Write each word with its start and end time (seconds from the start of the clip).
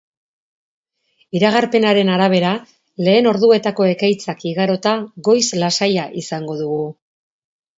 Iragarpenaren 1.39 2.09
arabera, 2.13 2.53
lehen 3.09 3.31
orduetako 3.33 3.87
ekaitzak 3.91 4.43
igarota, 4.53 4.95
goiz 5.29 5.45
lasaia 5.65 6.11
izango 6.25 6.61
dugu. 6.65 6.83